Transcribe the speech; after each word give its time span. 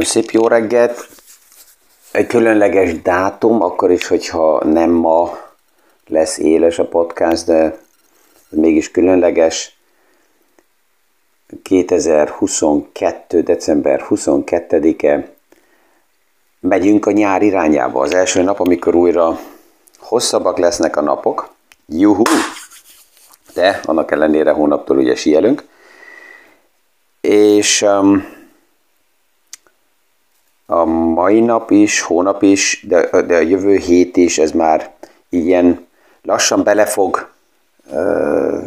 Nagyon 0.00 0.14
szép 0.14 0.30
jó 0.30 0.48
reggelt. 0.48 1.08
Egy 2.12 2.26
különleges 2.26 3.02
dátum, 3.02 3.62
akkor 3.62 3.90
is, 3.90 4.06
hogyha 4.06 4.64
nem 4.64 4.90
ma 4.90 5.38
lesz 6.06 6.38
éles 6.38 6.78
a 6.78 6.88
podcast, 6.88 7.46
de 7.46 7.78
mégis 8.48 8.90
különleges. 8.90 9.78
2022. 11.62 13.42
december 13.42 14.06
22-e 14.08 15.32
megyünk 16.60 17.06
a 17.06 17.10
nyár 17.10 17.42
irányába. 17.42 18.00
Az 18.00 18.14
első 18.14 18.42
nap, 18.42 18.60
amikor 18.60 18.94
újra 18.94 19.38
hosszabbak 19.98 20.58
lesznek 20.58 20.96
a 20.96 21.00
napok. 21.00 21.54
Juhu! 21.86 22.22
De 23.54 23.80
annak 23.84 24.10
ellenére 24.10 24.50
hónaptól 24.50 24.96
ugye 24.96 25.14
sielünk. 25.14 25.64
És 27.20 27.82
um, 27.82 28.38
a 30.70 30.84
mai 30.84 31.40
nap 31.40 31.70
is, 31.70 32.00
hónap 32.00 32.42
is, 32.42 32.84
de, 32.88 33.22
de 33.22 33.36
a 33.36 33.40
jövő 33.40 33.76
hét 33.76 34.16
is, 34.16 34.38
ez 34.38 34.50
már 34.50 34.90
ilyen 35.28 35.86
lassan 36.22 36.62
bele 36.62 36.86
fog 36.86 37.30
uh, 37.92 38.62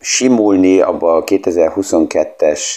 simulni 0.00 0.80
abba 0.80 1.14
a 1.14 1.24
2022-es 1.24 2.76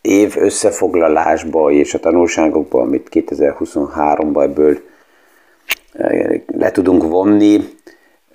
év 0.00 0.34
összefoglalásba 0.36 1.70
és 1.70 1.94
a 1.94 2.00
tanulságokba, 2.00 2.80
amit 2.80 3.08
2023-ban 3.10 4.42
ebből 4.42 4.78
le 6.46 6.70
tudunk 6.70 7.02
vonni. 7.02 7.60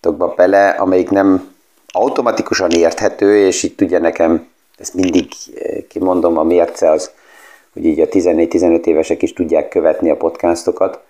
tokba 0.00 0.34
bele, 0.36 0.68
amelyik 0.68 1.10
nem 1.10 1.54
automatikusan 1.92 2.70
érthető, 2.70 3.46
és 3.46 3.62
itt 3.62 3.80
ugye 3.80 3.98
nekem, 3.98 4.48
ezt 4.78 4.94
mindig 4.94 5.28
kimondom, 5.88 6.38
a 6.38 6.42
mérce 6.42 6.90
az 6.90 7.10
hogy 7.74 7.84
így 7.84 8.00
a 8.00 8.06
14-15 8.06 8.84
évesek 8.84 9.22
is 9.22 9.32
tudják 9.32 9.68
követni 9.68 10.10
a 10.10 10.16
podcastokat. 10.16 11.00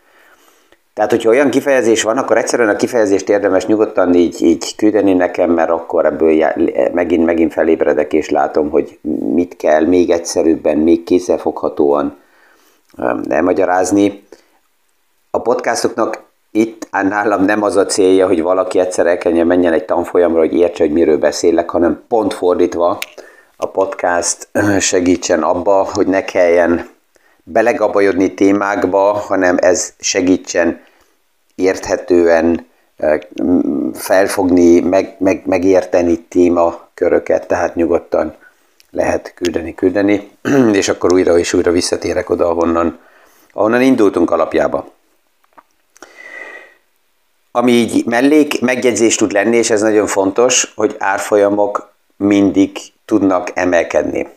Tehát, 0.94 1.10
hogyha 1.10 1.30
olyan 1.30 1.50
kifejezés 1.50 2.02
van, 2.02 2.18
akkor 2.18 2.36
egyszerűen 2.36 2.68
a 2.68 2.76
kifejezést 2.76 3.28
érdemes 3.28 3.66
nyugodtan 3.66 4.14
így, 4.14 4.42
így 4.42 4.76
küldeni 4.76 5.12
nekem, 5.12 5.50
mert 5.50 5.70
akkor 5.70 6.04
ebből 6.04 6.52
megint, 6.92 7.24
megint 7.24 7.52
felébredek, 7.52 8.12
és 8.12 8.30
látom, 8.30 8.70
hogy 8.70 8.98
mit 9.34 9.56
kell 9.56 9.84
még 9.84 10.10
egyszerűbben, 10.10 10.78
még 10.78 11.04
kézzelfoghatóan 11.04 12.16
elmagyarázni. 13.28 14.22
A 15.30 15.40
podcastoknak 15.40 16.22
itt 16.50 16.88
nálam 16.90 17.44
nem 17.44 17.62
az 17.62 17.76
a 17.76 17.86
célja, 17.86 18.26
hogy 18.26 18.42
valaki 18.42 18.78
egyszer 18.78 19.06
elkenjen, 19.06 19.46
menjen 19.46 19.72
egy 19.72 19.84
tanfolyamra, 19.84 20.38
hogy 20.38 20.54
értse, 20.54 20.84
hogy 20.84 20.92
miről 20.92 21.18
beszélek, 21.18 21.70
hanem 21.70 22.04
pont 22.08 22.34
fordítva, 22.34 22.98
a 23.64 23.68
podcast 23.68 24.48
segítsen 24.78 25.42
abba, 25.42 25.88
hogy 25.92 26.06
ne 26.06 26.24
kelljen 26.24 26.88
belegabajodni 27.42 28.34
témákba, 28.34 29.12
hanem 29.12 29.56
ez 29.60 29.92
segítsen 29.98 30.80
érthetően 31.54 32.66
felfogni, 33.94 34.80
meg, 34.80 35.16
meg, 35.18 35.42
megérteni 35.46 36.20
témaköröket, 36.20 37.46
tehát 37.46 37.74
nyugodtan 37.74 38.34
lehet 38.90 39.32
küldeni, 39.34 39.74
küldeni, 39.74 40.30
és 40.80 40.88
akkor 40.88 41.12
újra 41.12 41.38
és 41.38 41.52
újra 41.52 41.70
visszatérek 41.70 42.30
oda, 42.30 42.48
ahonnan, 42.48 42.98
ahonnan 43.52 43.82
indultunk 43.82 44.30
alapjába. 44.30 44.92
Ami 47.50 47.72
így 47.72 48.04
mellék 48.06 48.60
megjegyzés 48.60 49.14
tud 49.14 49.32
lenni, 49.32 49.56
és 49.56 49.70
ez 49.70 49.80
nagyon 49.80 50.06
fontos, 50.06 50.72
hogy 50.74 50.96
árfolyamok 50.98 51.92
mindig 52.16 52.78
tudnak 53.04 53.50
emelkedni. 53.54 54.28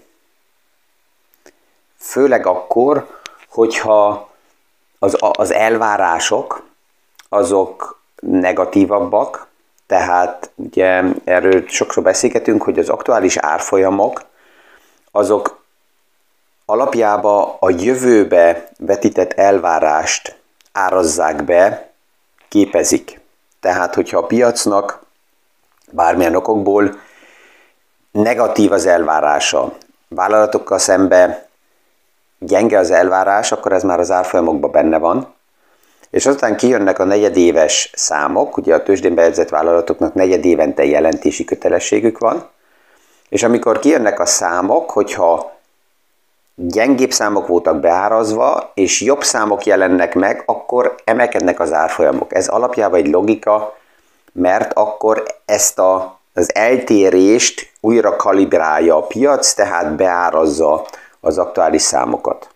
Főleg 1.98 2.46
akkor, 2.46 3.20
hogyha 3.50 4.30
az, 5.00 5.18
az 5.20 5.52
elvárások 5.52 6.64
azok 7.30 8.02
negatívabbak, 8.20 9.48
tehát 9.86 10.52
ugye 10.56 11.04
erről 11.24 11.68
sokszor 11.68 12.04
beszélgetünk, 12.04 12.64
hogy 12.64 12.80
az 12.80 12.90
aktuális 12.90 13.38
árfolyamok 13.38 14.24
azok 15.12 15.64
alapjába 16.66 17.58
a 17.60 17.70
jövőbe 17.70 18.70
vetített 18.78 19.34
elvárást 19.34 20.40
árazzák 20.72 21.44
be, 21.44 21.92
képezik. 22.48 23.20
Tehát, 23.60 23.96
hogyha 23.96 24.18
a 24.18 24.26
piacnak 24.26 25.00
bármilyen 25.92 26.36
okokból 26.36 27.00
negatív 28.22 28.72
az 28.72 28.86
elvárása, 28.86 29.74
vállalatokkal 30.08 30.78
szembe 30.78 31.48
gyenge 32.40 32.78
az 32.78 32.92
elvárás, 32.92 33.52
akkor 33.52 33.72
ez 33.72 33.84
már 33.84 34.00
az 34.00 34.12
árfolyamokban 34.12 34.72
benne 34.72 34.98
van, 34.98 35.36
és 36.10 36.26
azután 36.26 36.58
kijönnek 36.58 37.00
a 37.00 37.04
negyedéves 37.04 37.92
számok, 37.96 38.58
ugye 38.58 38.76
a 38.76 38.84
tőzsdén 38.84 39.16
bejegyzett 39.16 39.50
vállalatoknak 39.50 40.14
negyedévente 40.14 40.86
jelentési 40.86 41.46
kötelességük 41.46 42.18
van, 42.18 42.50
és 43.30 43.44
amikor 43.44 43.80
kijönnek 43.80 44.20
a 44.20 44.26
számok, 44.26 44.90
hogyha 44.90 45.56
gyengébb 46.56 47.12
számok 47.12 47.48
voltak 47.48 47.80
beárazva, 47.80 48.72
és 48.74 49.02
jobb 49.02 49.24
számok 49.24 49.66
jelennek 49.66 50.16
meg, 50.16 50.44
akkor 50.46 50.96
emelkednek 51.04 51.60
az 51.60 51.74
árfolyamok. 51.74 52.36
Ez 52.36 52.48
alapjában 52.48 53.00
egy 53.00 53.08
logika, 53.08 53.78
mert 54.32 54.74
akkor 54.74 55.24
ezt 55.46 55.80
a 55.80 56.17
az 56.38 56.56
eltérést 56.56 57.72
újra 57.80 58.16
kalibrálja 58.16 58.96
a 58.96 59.08
piac, 59.08 59.54
tehát 59.54 59.96
beárazza 59.96 60.86
az 61.20 61.38
aktuális 61.38 61.82
számokat. 61.82 62.50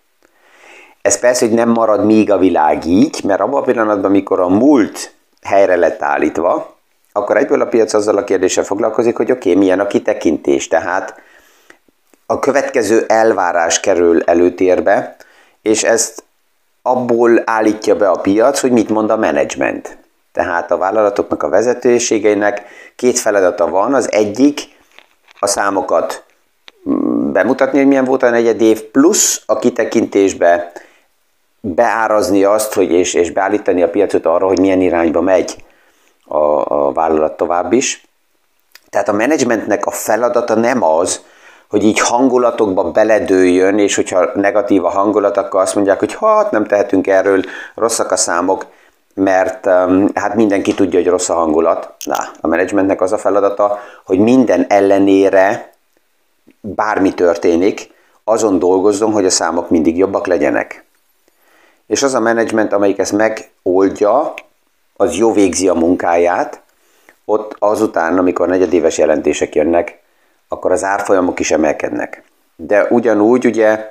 Ez 1.01 1.19
persze, 1.19 1.45
hogy 1.45 1.55
nem 1.55 1.69
marad 1.69 2.05
még 2.05 2.31
a 2.31 2.37
világ 2.37 2.85
így, 2.85 3.23
mert 3.23 3.39
abban 3.39 3.61
a 3.61 3.65
pillanatban, 3.65 4.09
amikor 4.09 4.39
a 4.39 4.47
múlt 4.47 5.13
helyre 5.41 5.75
lett 5.75 6.01
állítva, 6.01 6.75
akkor 7.11 7.37
egyből 7.37 7.61
a 7.61 7.65
piac 7.65 7.93
azzal 7.93 8.17
a 8.17 8.23
kérdéssel 8.23 8.63
foglalkozik, 8.63 9.17
hogy 9.17 9.31
oké, 9.31 9.49
okay, 9.49 9.61
milyen 9.61 9.79
a 9.79 9.87
kitekintés. 9.87 10.67
Tehát 10.67 11.21
a 12.25 12.39
következő 12.39 13.05
elvárás 13.07 13.79
kerül 13.79 14.23
előtérbe, 14.23 15.15
és 15.61 15.83
ezt 15.83 16.23
abból 16.81 17.41
állítja 17.45 17.95
be 17.95 18.09
a 18.09 18.21
piac, 18.21 18.59
hogy 18.59 18.71
mit 18.71 18.89
mond 18.89 19.09
a 19.09 19.17
menedzsment. 19.17 19.97
Tehát 20.33 20.71
a 20.71 20.77
vállalatoknak 20.77 21.43
a 21.43 21.49
vezetőségeinek 21.49 22.63
két 22.95 23.19
feladata 23.19 23.69
van. 23.69 23.93
Az 23.93 24.11
egyik 24.11 24.61
a 25.39 25.47
számokat 25.47 26.23
mm, 26.89 27.31
bemutatni, 27.31 27.77
hogy 27.77 27.87
milyen 27.87 28.05
volt 28.05 28.23
a 28.23 28.29
negyed 28.29 28.61
év, 28.61 28.81
plusz 28.81 29.43
a 29.45 29.59
kitekintésbe 29.59 30.71
beárazni 31.59 32.43
azt, 32.43 32.73
hogy 32.73 32.91
és, 32.91 33.13
és 33.13 33.31
beállítani 33.31 33.81
a 33.81 33.89
piacot 33.89 34.25
arra, 34.25 34.47
hogy 34.47 34.59
milyen 34.59 34.81
irányba 34.81 35.21
megy 35.21 35.63
a, 36.25 36.37
a 36.87 36.91
vállalat 36.91 37.37
tovább 37.37 37.73
is. 37.73 38.07
Tehát 38.89 39.09
a 39.09 39.13
menedzsmentnek 39.13 39.85
a 39.85 39.91
feladata 39.91 40.55
nem 40.55 40.83
az, 40.83 41.21
hogy 41.69 41.83
így 41.83 41.99
hangulatokba 41.99 42.91
beledőjön, 42.91 43.79
és 43.79 43.95
hogyha 43.95 44.29
negatív 44.33 44.85
a 44.85 44.89
hangulat, 44.89 45.37
akkor 45.37 45.61
azt 45.61 45.75
mondják, 45.75 45.99
hogy 45.99 46.17
hát 46.19 46.51
nem 46.51 46.65
tehetünk 46.65 47.07
erről, 47.07 47.43
rosszak 47.75 48.11
a 48.11 48.17
számok, 48.17 48.65
mert 49.13 49.65
hát 50.13 50.35
mindenki 50.35 50.73
tudja, 50.73 50.99
hogy 50.99 51.07
rossz 51.07 51.29
a 51.29 51.33
hangulat. 51.33 51.93
Na, 52.05 52.17
a 52.41 52.47
menedzsmentnek 52.47 53.01
az 53.01 53.11
a 53.11 53.17
feladata, 53.17 53.79
hogy 54.05 54.19
minden 54.19 54.65
ellenére 54.69 55.73
bármi 56.61 57.13
történik, 57.13 57.89
azon 58.23 58.59
dolgozzon, 58.59 59.11
hogy 59.11 59.25
a 59.25 59.29
számok 59.29 59.69
mindig 59.69 59.97
jobbak 59.97 60.27
legyenek. 60.27 60.85
És 61.87 62.03
az 62.03 62.13
a 62.13 62.19
menedzsment, 62.19 62.73
amelyik 62.73 62.99
ezt 62.99 63.11
megoldja, 63.11 64.33
az 64.97 65.15
jó 65.15 65.33
végzi 65.33 65.67
a 65.67 65.73
munkáját, 65.73 66.61
ott 67.25 67.55
azután, 67.59 68.17
amikor 68.17 68.47
negyedéves 68.47 68.97
jelentések 68.97 69.55
jönnek, 69.55 69.99
akkor 70.47 70.71
az 70.71 70.83
árfolyamok 70.83 71.39
is 71.39 71.51
emelkednek. 71.51 72.23
De 72.55 72.87
ugyanúgy 72.89 73.45
ugye, 73.45 73.85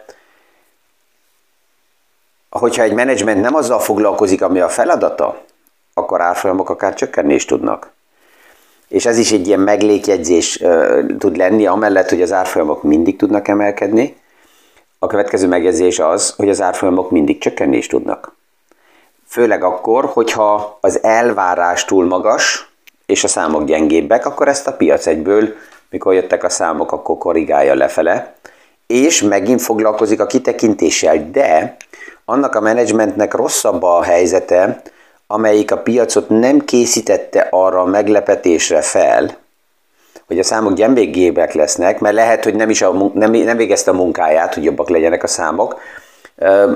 hogyha 2.59 2.83
egy 2.83 2.95
menedzsment 2.95 3.41
nem 3.41 3.55
azzal 3.55 3.79
foglalkozik, 3.79 4.43
ami 4.43 4.61
a 4.61 4.69
feladata, 4.69 5.43
akkor 5.95 6.21
árfolyamok 6.21 6.71
akár 6.71 6.95
csökkenni 6.95 7.35
is 7.35 7.45
tudnak. 7.45 7.93
És 8.89 9.07
ez 9.07 9.19
is 9.19 9.33
egy 9.33 9.47
ilyen 9.47 9.61
meglékjegyzés 9.61 10.63
tud 11.19 11.37
lenni, 11.37 11.67
amellett, 11.67 12.09
hogy 12.09 12.23
az 12.23 12.33
árfolyamok 12.33 12.83
mindig 12.83 13.17
tudnak 13.17 13.49
emelkedni. 13.49 14.17
A 14.99 15.07
következő 15.07 15.47
megjegyzés 15.47 15.99
az, 15.99 16.35
hogy 16.37 16.49
az 16.49 16.61
árfolyamok 16.61 17.11
mindig 17.11 17.39
csökkenni 17.39 17.77
is 17.77 17.87
tudnak. 17.87 18.37
Főleg 19.27 19.65
akkor, 19.65 20.05
hogyha 20.05 20.79
az 20.81 21.03
elvárás 21.03 21.85
túl 21.85 22.07
magas, 22.07 22.71
és 23.07 23.25
a 23.25 23.29
számok 23.29 23.65
gyengébbek, 23.65 24.27
akkor 24.27 24.49
ezt 24.49 24.67
a 24.67 24.73
piac 24.73 25.07
egyből 25.07 25.55
mikor 25.91 26.15
jöttek 26.15 26.45
a 26.45 26.49
számok, 26.49 26.93
akkor 26.93 27.19
korrigálja 27.19 27.75
lefele, 27.75 28.35
és 28.87 29.23
megint 29.23 29.63
foglalkozik 29.63 30.21
a 30.21 30.27
kitekintéssel, 30.27 31.31
de 31.31 31.77
annak 32.31 32.55
a 32.55 32.61
menedzsmentnek 32.61 33.35
rosszabb 33.35 33.83
a 33.83 34.03
helyzete, 34.03 34.83
amelyik 35.27 35.71
a 35.71 35.79
piacot 35.79 36.29
nem 36.29 36.65
készítette 36.65 37.47
arra 37.51 37.81
a 37.81 37.85
meglepetésre 37.85 38.81
fel, 38.81 39.37
hogy 40.27 40.39
a 40.39 40.43
számok 40.43 40.73
gyengébbek 40.73 41.53
lesznek, 41.53 42.01
mert 42.01 42.15
lehet, 42.15 42.45
hogy 42.45 42.55
nem, 42.55 42.71
is 42.71 42.83
a, 42.83 43.11
nem, 43.15 43.31
nem 43.31 43.57
végezte 43.57 43.91
a 43.91 43.95
munkáját, 43.95 44.55
hogy 44.55 44.65
jobbak 44.65 44.89
legyenek 44.89 45.23
a 45.23 45.27
számok, 45.27 45.81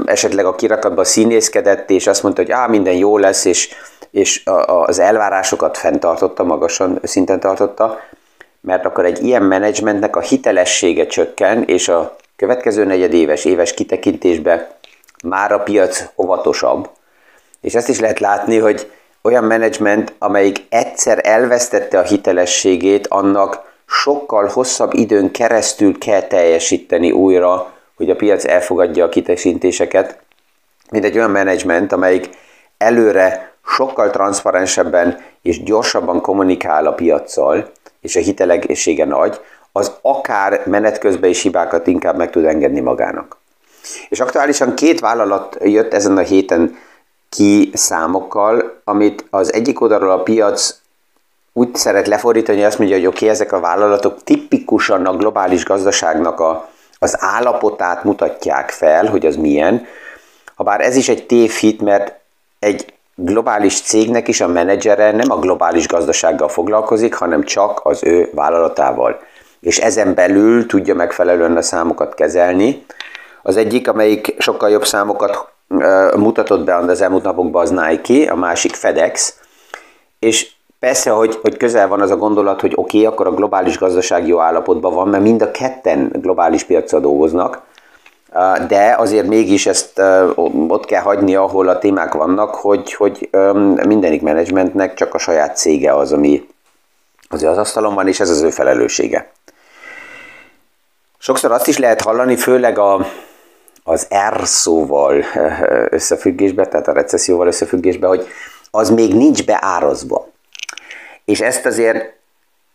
esetleg 0.04 0.44
a 0.44 0.54
kirakatban 0.54 1.04
színészkedett, 1.04 1.90
és 1.90 2.06
azt 2.06 2.22
mondta, 2.22 2.42
hogy 2.42 2.50
á, 2.50 2.66
minden 2.66 2.94
jó 2.94 3.18
lesz, 3.18 3.44
és, 3.44 3.74
és 4.10 4.42
az 4.66 4.98
elvárásokat 4.98 5.76
fenntartotta, 5.76 6.44
magasan 6.44 6.98
szinten 7.02 7.40
tartotta, 7.40 7.98
mert 8.60 8.84
akkor 8.84 9.04
egy 9.04 9.24
ilyen 9.24 9.42
menedzsmentnek 9.42 10.16
a 10.16 10.20
hitelessége 10.20 11.06
csökken, 11.06 11.62
és 11.62 11.88
a 11.88 12.16
következő 12.36 12.84
negyedéves, 12.84 13.44
éves 13.44 13.74
kitekintésben 13.74 14.66
már 15.24 15.52
a 15.52 15.62
piac 15.62 16.04
óvatosabb. 16.16 16.90
És 17.60 17.74
ezt 17.74 17.88
is 17.88 18.00
lehet 18.00 18.20
látni, 18.20 18.58
hogy 18.58 18.90
olyan 19.22 19.44
menedzsment, 19.44 20.14
amelyik 20.18 20.66
egyszer 20.68 21.20
elvesztette 21.22 21.98
a 21.98 22.02
hitelességét, 22.02 23.06
annak 23.06 23.72
sokkal 23.86 24.46
hosszabb 24.46 24.94
időn 24.94 25.30
keresztül 25.30 25.98
kell 25.98 26.22
teljesíteni 26.22 27.10
újra, 27.10 27.72
hogy 27.96 28.10
a 28.10 28.16
piac 28.16 28.44
elfogadja 28.44 29.04
a 29.04 29.08
kitekintéseket, 29.08 30.18
mint 30.90 31.04
egy 31.04 31.16
olyan 31.16 31.30
menedzsment, 31.30 31.92
amelyik 31.92 32.30
előre 32.78 33.52
sokkal 33.66 34.10
transzparensebben 34.10 35.20
és 35.42 35.62
gyorsabban 35.62 36.20
kommunikál 36.20 36.86
a 36.86 36.92
piaccal, 36.92 37.70
és 38.00 38.16
a 38.16 38.20
hitelegsége 38.20 39.04
nagy, 39.04 39.40
az 39.72 39.92
akár 40.02 40.62
menet 40.66 40.98
közben 40.98 41.30
is 41.30 41.42
hibákat 41.42 41.86
inkább 41.86 42.16
meg 42.16 42.30
tud 42.30 42.44
engedni 42.44 42.80
magának. 42.80 43.42
És 44.08 44.20
aktuálisan 44.20 44.74
két 44.74 45.00
vállalat 45.00 45.56
jött 45.60 45.92
ezen 45.92 46.16
a 46.16 46.20
héten 46.20 46.76
ki 47.28 47.70
számokkal, 47.74 48.80
amit 48.84 49.24
az 49.30 49.52
egyik 49.52 49.80
oldalról 49.80 50.10
a 50.10 50.22
piac 50.22 50.82
úgy 51.52 51.74
szeret 51.74 52.06
lefordítani, 52.06 52.58
hogy 52.58 52.66
azt 52.66 52.78
mondja, 52.78 52.96
hogy 52.96 53.06
oké, 53.06 53.16
okay, 53.16 53.28
ezek 53.28 53.52
a 53.52 53.60
vállalatok 53.60 54.22
tipikusan 54.22 55.06
a 55.06 55.16
globális 55.16 55.64
gazdaságnak 55.64 56.40
a, 56.40 56.68
az 56.98 57.16
állapotát 57.18 58.04
mutatják 58.04 58.70
fel, 58.70 59.06
hogy 59.06 59.26
az 59.26 59.36
milyen. 59.36 59.86
Habár 60.54 60.80
ez 60.80 60.96
is 60.96 61.08
egy 61.08 61.26
tévhit, 61.26 61.80
mert 61.80 62.14
egy 62.58 62.94
globális 63.14 63.80
cégnek 63.80 64.28
is 64.28 64.40
a 64.40 64.48
menedzsere 64.48 65.12
nem 65.12 65.30
a 65.30 65.38
globális 65.38 65.86
gazdasággal 65.86 66.48
foglalkozik, 66.48 67.14
hanem 67.14 67.44
csak 67.44 67.80
az 67.82 68.04
ő 68.04 68.30
vállalatával. 68.34 69.20
És 69.60 69.78
ezen 69.78 70.14
belül 70.14 70.66
tudja 70.66 70.94
megfelelően 70.94 71.56
a 71.56 71.62
számokat 71.62 72.14
kezelni. 72.14 72.84
Az 73.46 73.56
egyik, 73.56 73.88
amelyik 73.88 74.34
sokkal 74.38 74.70
jobb 74.70 74.84
számokat 74.84 75.48
mutatott 76.16 76.64
be 76.64 76.76
az 76.76 77.00
elmúlt 77.00 77.22
napokban 77.22 77.62
az 77.62 77.70
Nike, 77.70 78.32
a 78.32 78.36
másik 78.36 78.74
FedEx, 78.74 79.38
és 80.18 80.50
persze, 80.78 81.10
hogy, 81.10 81.38
hogy 81.42 81.56
közel 81.56 81.88
van 81.88 82.00
az 82.00 82.10
a 82.10 82.16
gondolat, 82.16 82.60
hogy 82.60 82.72
oké, 82.74 82.98
okay, 82.98 83.12
akkor 83.12 83.26
a 83.26 83.34
globális 83.34 83.78
gazdaság 83.78 84.26
jó 84.26 84.40
állapotban 84.40 84.94
van, 84.94 85.08
mert 85.08 85.22
mind 85.22 85.42
a 85.42 85.50
ketten 85.50 86.10
globális 86.12 86.64
piacra 86.64 87.00
dolgoznak, 87.00 87.62
de 88.68 88.94
azért 88.98 89.26
mégis 89.26 89.66
ezt 89.66 90.02
ott 90.68 90.84
kell 90.84 91.02
hagyni, 91.02 91.34
ahol 91.34 91.68
a 91.68 91.78
témák 91.78 92.12
vannak, 92.12 92.54
hogy, 92.54 92.92
hogy 92.92 93.30
mindenik 93.86 94.22
menedzsmentnek 94.22 94.94
csak 94.94 95.14
a 95.14 95.18
saját 95.18 95.56
cége 95.56 95.94
az, 95.94 96.12
ami 96.12 96.48
azért 97.28 97.50
az 97.50 97.58
asztalon 97.58 97.94
van, 97.94 98.08
és 98.08 98.20
ez 98.20 98.30
az 98.30 98.42
ő 98.42 98.50
felelőssége. 98.50 99.30
Sokszor 101.18 101.52
azt 101.52 101.68
is 101.68 101.78
lehet 101.78 102.00
hallani, 102.00 102.36
főleg 102.36 102.78
a, 102.78 103.06
az 103.86 104.08
R 104.30 104.46
szóval 104.46 105.24
összefüggésbe, 105.90 106.66
tehát 106.66 106.88
a 106.88 106.92
recesszióval 106.92 107.46
összefüggésbe, 107.46 108.06
hogy 108.06 108.26
az 108.70 108.90
még 108.90 109.14
nincs 109.14 109.44
beárazva. 109.44 110.28
És 111.24 111.40
ezt 111.40 111.66
azért 111.66 112.12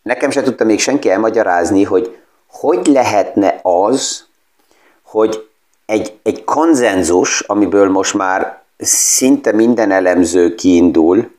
nekem 0.02 0.30
se 0.30 0.42
tudta 0.42 0.64
még 0.64 0.80
senki 0.80 1.10
elmagyarázni, 1.10 1.84
hogy 1.84 2.18
hogy 2.52 2.88
lehetne 2.88 3.60
az, 3.62 4.26
hogy 5.04 5.48
egy, 5.86 6.20
egy 6.24 6.44
konzenzus, 6.44 7.40
amiből 7.40 7.90
most 7.90 8.14
már 8.14 8.62
szinte 8.78 9.52
minden 9.52 9.92
elemző 9.92 10.56
kiindul, 10.56 11.32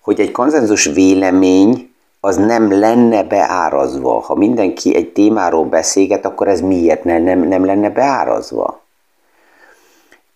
hogy 0.00 0.20
egy 0.20 0.30
konzenzus 0.30 0.84
vélemény 0.84 1.94
az 2.20 2.36
nem 2.36 2.78
lenne 2.78 3.22
beárazva. 3.22 4.20
Ha 4.20 4.34
mindenki 4.34 4.96
egy 4.96 5.12
témáról 5.12 5.64
beszélget, 5.64 6.24
akkor 6.24 6.48
ez 6.48 6.60
miért 6.60 7.04
nem, 7.04 7.22
nem, 7.22 7.40
nem 7.40 7.64
lenne 7.64 7.90
beárazva? 7.90 8.80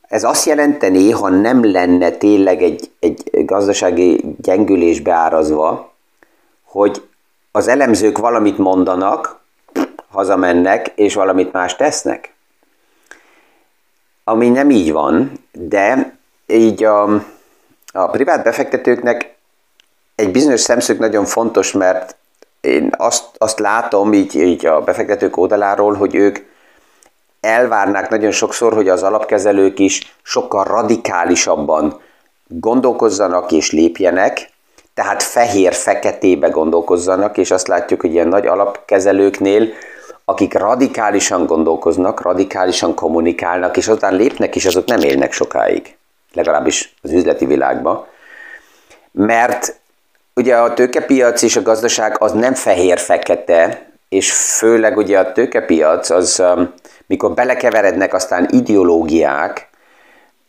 Ez 0.08 0.24
azt 0.24 0.46
jelenteni, 0.46 1.10
ha 1.10 1.28
nem 1.28 1.72
lenne 1.72 2.10
tényleg 2.10 2.62
egy, 2.62 2.90
egy 3.00 3.44
gazdasági 3.44 4.24
gyengülés 4.42 5.00
beárazva, 5.00 5.92
hogy 6.64 7.08
az 7.52 7.68
elemzők 7.68 8.18
valamit 8.18 8.58
mondanak, 8.58 9.40
hazamennek, 10.10 10.92
és 10.94 11.14
valamit 11.14 11.52
más 11.52 11.76
tesznek? 11.76 12.34
Ami 14.24 14.48
nem 14.48 14.70
így 14.70 14.92
van, 14.92 15.32
de 15.52 16.16
így 16.46 16.84
a, 16.84 17.02
a 17.92 18.06
privát 18.10 18.44
befektetőknek 18.44 19.34
egy 20.14 20.30
bizonyos 20.30 20.60
szemszög 20.60 20.98
nagyon 20.98 21.24
fontos, 21.24 21.72
mert 21.72 22.16
én 22.60 22.90
azt, 22.96 23.24
azt 23.38 23.58
látom 23.58 24.12
így, 24.12 24.34
így 24.34 24.66
a 24.66 24.80
befektetők 24.80 25.36
oldaláról, 25.36 25.94
hogy 25.94 26.14
ők 26.14 26.38
elvárnák 27.44 28.08
nagyon 28.10 28.30
sokszor, 28.30 28.72
hogy 28.72 28.88
az 28.88 29.02
alapkezelők 29.02 29.78
is 29.78 30.16
sokkal 30.22 30.64
radikálisabban 30.64 32.00
gondolkozzanak 32.46 33.52
és 33.52 33.72
lépjenek, 33.72 34.52
tehát 34.94 35.22
fehér-feketébe 35.22 36.48
gondolkozzanak, 36.48 37.38
és 37.38 37.50
azt 37.50 37.68
látjuk, 37.68 38.00
hogy 38.00 38.12
ilyen 38.12 38.28
nagy 38.28 38.46
alapkezelőknél 38.46 39.68
akik 40.24 40.54
radikálisan 40.54 41.46
gondolkoznak, 41.46 42.20
radikálisan 42.22 42.94
kommunikálnak, 42.94 43.76
és 43.76 43.88
azután 43.88 44.14
lépnek 44.14 44.54
is, 44.54 44.66
azok 44.66 44.86
nem 44.86 45.00
élnek 45.00 45.32
sokáig. 45.32 45.96
Legalábbis 46.32 46.94
az 47.02 47.10
üzleti 47.10 47.46
világban. 47.46 48.06
Mert 49.10 49.80
ugye 50.34 50.56
a 50.56 50.74
tőkepiac 50.74 51.42
és 51.42 51.56
a 51.56 51.62
gazdaság 51.62 52.16
az 52.18 52.32
nem 52.32 52.54
fehér-fekete, 52.54 53.86
és 54.14 54.32
főleg 54.32 54.96
ugye 54.96 55.18
a 55.18 55.32
tőkepiac 55.32 56.10
az, 56.10 56.40
um, 56.40 56.72
mikor 57.06 57.32
belekeverednek 57.32 58.14
aztán 58.14 58.48
ideológiák, 58.50 59.68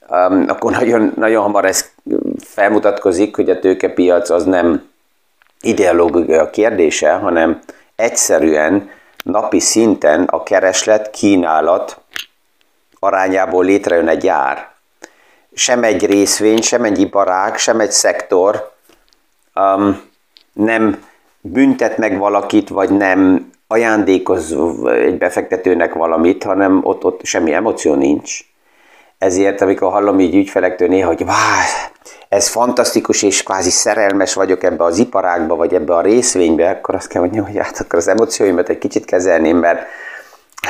um, 0.10 0.45
akkor 0.48 0.72
nagyon, 0.72 1.13
nagyon 1.15 1.43
hamar 1.43 1.65
ez 1.65 1.91
felmutatkozik, 2.39 3.36
hogy 3.36 3.50
a 3.50 3.60
tőkepiac 3.60 4.29
az 4.29 4.43
nem 4.43 4.89
ideológia 5.62 6.50
kérdése, 6.50 7.12
hanem 7.12 7.60
egyszerűen 7.95 8.89
napi 9.24 9.60
szinten 9.60 10.24
a 10.24 10.43
kereslet, 10.43 11.10
kínálat 11.10 12.01
arányából 13.00 13.65
létrejön 13.65 14.07
egy 14.07 14.27
ár. 14.27 14.69
Sem 15.53 15.84
egy 15.84 16.05
részvény, 16.05 16.62
sem 16.62 16.84
egy 16.84 17.00
iparág, 17.00 17.57
sem 17.57 17.79
egy 17.79 17.91
szektor 17.91 18.72
um, 19.55 20.01
nem 20.53 21.03
büntet 21.41 21.98
meg 21.98 22.17
valakit, 22.17 22.69
vagy 22.69 22.89
nem 22.89 23.50
ajándékoz 23.67 24.55
egy 24.86 25.17
befektetőnek 25.17 25.93
valamit, 25.93 26.43
hanem 26.43 26.79
ott, 26.84 27.03
ott 27.03 27.24
semmi 27.24 27.53
emóció 27.53 27.93
nincs. 27.93 28.39
Ezért, 29.17 29.62
amikor 29.62 29.91
hallom 29.91 30.19
így 30.19 30.36
ügyfelektől 30.36 30.88
néha, 30.88 31.07
hogy 31.07 31.25
ez 32.29 32.48
fantasztikus, 32.48 33.24
és 33.24 33.43
kvázi 33.43 33.69
szerelmes 33.69 34.34
vagyok 34.34 34.63
ebbe 34.63 34.84
az 34.84 34.98
iparágba, 34.98 35.55
vagy 35.55 35.74
ebbe 35.74 35.95
a 35.95 36.01
részvénybe, 36.01 36.69
akkor 36.69 36.95
azt 36.95 37.07
kell 37.07 37.22
mondjam, 37.22 37.45
hogy 37.45 37.57
hát 37.57 37.79
akkor 37.79 38.00
az 38.00 38.07
emócióimat 38.07 38.69
egy 38.69 38.77
kicsit 38.77 39.05
kezelném, 39.05 39.57
mert 39.57 39.88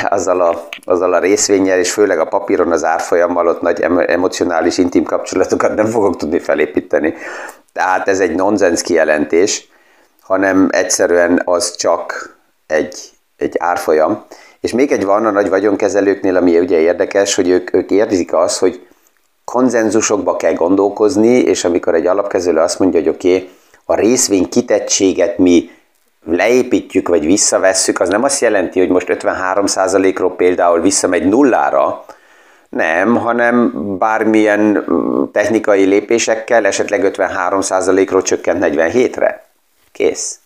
azzal 0.04 0.42
a, 0.42 0.68
azzal 0.84 1.14
a 1.14 1.20
részvényel, 1.20 1.80
és 1.80 1.92
főleg 1.92 2.20
a 2.20 2.26
papíron 2.26 2.72
az 2.72 2.84
árfolyammal 2.84 3.48
ott 3.48 3.62
nagy 3.62 3.82
emocionális, 4.08 4.78
intim 4.78 5.04
kapcsolatokat 5.04 5.76
nem 5.76 5.86
fogok 5.86 6.18
tudni 6.18 6.40
felépíteni. 6.40 7.14
Tehát 7.74 8.08
ez 8.08 8.20
egy 8.20 8.36
nonsens 8.36 8.82
kijelentés, 8.82 9.68
hanem 10.22 10.68
egyszerűen 10.72 11.42
az 11.46 11.76
csak 11.76 12.35
egy, 12.68 12.98
egy 13.38 13.56
árfolyam. 13.60 14.26
És 14.60 14.72
még 14.72 14.92
egy 14.92 15.06
van 15.06 15.26
a 15.26 15.32
nagy 15.32 15.50
vagyonkezelőknél, 15.50 16.36
ami 16.36 16.60
ugye 16.60 16.80
érdekes, 16.80 17.36
hogy 17.36 17.50
ők, 17.50 17.74
ők 17.74 17.92
érzik 17.92 18.34
azt, 18.34 18.58
hogy 18.58 18.88
konzenzusokba 19.46 20.36
kell 20.36 20.54
gondolkozni, 20.54 21.38
és 21.38 21.64
amikor 21.64 21.96
egy 21.96 22.08
alapkezelő 22.08 22.60
azt 22.60 22.80
mondja, 22.80 23.00
hogy 23.00 23.10
oké, 23.10 23.36
okay, 23.36 23.50
a 23.86 23.96
részvény 23.96 24.50
kitettséget 24.50 25.38
mi 25.38 25.70
leépítjük, 26.26 27.08
vagy 27.08 27.26
visszavesszük, 27.26 28.00
az 28.00 28.10
nem 28.10 28.24
azt 28.24 28.42
jelenti, 28.42 28.80
hogy 28.80 28.90
most 28.90 29.08
53%-ról 29.10 30.36
például 30.36 30.82
visszamegy 30.82 31.28
nullára, 31.28 32.06
nem, 32.70 33.16
hanem 33.16 33.72
bármilyen 33.98 34.86
technikai 35.32 35.84
lépésekkel 35.84 36.66
esetleg 36.66 37.12
53%-ról 37.16 38.22
csökkent 38.22 38.66
47-re. 38.66 39.46
Kész. 39.92 40.40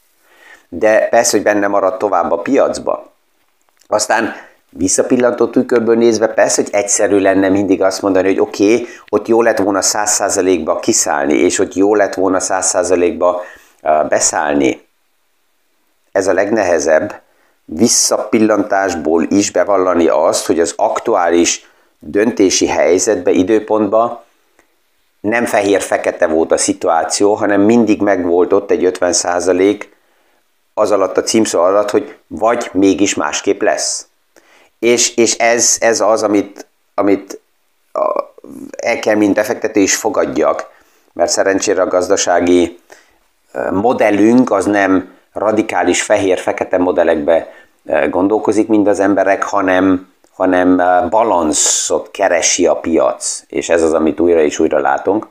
De 0.69 1.07
persze, 1.09 1.35
hogy 1.37 1.45
benne 1.45 1.67
marad 1.67 1.97
tovább 1.97 2.31
a 2.31 2.37
piacba. 2.37 3.11
Aztán 3.87 4.33
visszapillantó 4.69 5.47
tükörből 5.47 5.95
nézve 5.95 6.27
persze, 6.27 6.61
hogy 6.61 6.73
egyszerű 6.73 7.17
lenne 7.17 7.49
mindig 7.49 7.81
azt 7.81 8.01
mondani, 8.01 8.27
hogy 8.27 8.39
oké, 8.39 8.73
okay, 8.73 8.87
ott 9.09 9.27
jó 9.27 9.41
lett 9.41 9.57
volna 9.57 9.79
100%-ba 9.81 10.79
kiszállni, 10.79 11.33
és 11.33 11.59
ott 11.59 11.73
jó 11.73 11.95
lett 11.95 12.13
volna 12.13 12.37
100%-ba 12.41 13.41
beszállni. 14.09 14.87
Ez 16.11 16.27
a 16.27 16.33
legnehezebb, 16.33 17.21
visszapillantásból 17.65 19.23
is 19.29 19.51
bevallani 19.51 20.07
azt, 20.07 20.45
hogy 20.45 20.59
az 20.59 20.73
aktuális 20.75 21.69
döntési 21.99 22.67
helyzetbe, 22.67 23.31
időpontba 23.31 24.23
nem 25.19 25.45
fehér-fekete 25.45 26.27
volt 26.27 26.51
a 26.51 26.57
szituáció, 26.57 27.33
hanem 27.33 27.61
mindig 27.61 28.01
megvolt 28.01 28.53
ott 28.53 28.71
egy 28.71 28.85
50 28.85 29.13
az 30.79 30.91
alatt 30.91 31.17
a 31.17 31.23
címszó 31.23 31.61
alatt, 31.61 31.89
hogy 31.89 32.17
vagy 32.27 32.69
mégis 32.73 33.15
másképp 33.15 33.61
lesz. 33.61 34.07
És, 34.79 35.15
és 35.15 35.37
ez, 35.37 35.77
ez 35.79 36.01
az, 36.01 36.23
amit, 36.23 36.67
amit 36.93 37.41
el 38.77 38.99
kell, 38.99 39.15
mint 39.15 39.33
befektető 39.33 39.79
is 39.79 39.95
fogadjak, 39.95 40.69
mert 41.13 41.31
szerencsére 41.31 41.81
a 41.81 41.87
gazdasági 41.87 42.79
modellünk 43.71 44.51
az 44.51 44.65
nem 44.65 45.17
radikális 45.33 46.01
fehér-fekete 46.01 46.77
modellekbe 46.77 47.53
gondolkozik, 48.09 48.67
mint 48.67 48.87
az 48.87 48.99
emberek, 48.99 49.43
hanem, 49.43 50.13
hanem 50.33 50.77
balanszot 51.09 52.11
keresi 52.11 52.67
a 52.67 52.75
piac, 52.75 53.43
és 53.47 53.69
ez 53.69 53.83
az, 53.83 53.93
amit 53.93 54.19
újra 54.19 54.41
és 54.41 54.59
újra 54.59 54.79
látunk. 54.79 55.27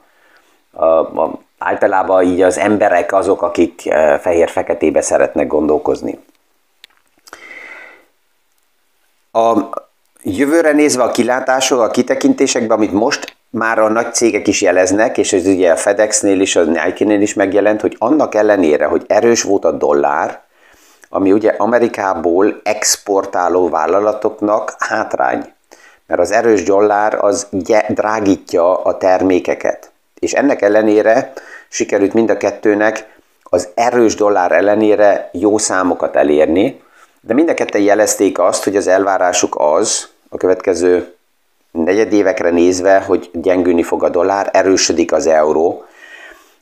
A, 0.71 0.85
a, 0.85 1.39
általában 1.59 2.23
így 2.23 2.43
az 2.43 2.59
emberek 2.59 3.13
azok, 3.13 3.43
akik 3.43 3.81
fehér-feketébe 4.21 5.01
szeretnek 5.01 5.47
gondolkozni. 5.47 6.19
A 9.33 9.53
jövőre 10.23 10.73
nézve 10.73 11.03
a 11.03 11.11
kilátások, 11.11 11.81
a 11.81 11.91
kitekintésekben, 11.91 12.77
amit 12.77 12.93
most 12.93 13.37
már 13.51 13.79
a 13.79 13.89
nagy 13.89 14.15
cégek 14.15 14.47
is 14.47 14.61
jeleznek, 14.61 15.19
és 15.19 15.33
ez 15.33 15.47
ugye 15.47 15.73
a 15.73 15.77
FedEx-nél 15.77 16.41
is, 16.41 16.57
a 16.57 16.63
Nike-nél 16.63 17.21
is 17.21 17.35
megjelent, 17.35 17.81
hogy 17.81 17.97
annak 17.99 18.35
ellenére, 18.35 18.87
hogy 18.87 19.05
erős 19.07 19.43
volt 19.43 19.65
a 19.65 19.73
dollár, 19.73 20.41
ami 21.09 21.33
ugye 21.33 21.55
Amerikából 21.57 22.61
exportáló 22.63 23.69
vállalatoknak 23.69 24.75
hátrány. 24.79 25.53
Mert 26.07 26.21
az 26.21 26.31
erős 26.31 26.63
dollár 26.63 27.25
az 27.25 27.47
drágítja 27.89 28.83
a 28.83 28.97
termékeket. 28.97 29.91
És 30.19 30.33
ennek 30.33 30.63
ellenére 30.63 31.33
sikerült 31.69 32.13
mind 32.13 32.31
a 32.31 32.37
kettőnek 32.37 33.17
az 33.43 33.69
erős 33.75 34.15
dollár 34.15 34.53
ellenére 34.53 35.31
jó 35.33 35.59
számokat 35.59 36.17
elérni, 36.17 36.83
de 37.21 37.35
mind 37.35 37.49
a 37.49 37.55
ketten 37.55 37.81
jelezték 37.81 38.39
azt, 38.39 38.65
hogy 38.65 38.77
az 38.77 38.87
elvárásuk 38.87 39.57
az 39.59 40.09
a 40.29 40.37
következő 40.37 41.15
negyedévekre 41.71 42.51
nézve, 42.51 43.01
hogy 43.01 43.31
gyengülni 43.33 43.83
fog 43.83 44.03
a 44.03 44.09
dollár, 44.09 44.51
erősödik 44.53 45.13
az 45.13 45.27
euró, 45.27 45.85